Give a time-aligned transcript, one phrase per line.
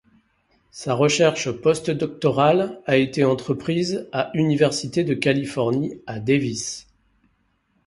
[0.71, 6.87] Sa recherche post-doctorale a été entreprise à Université de Californie à Davis.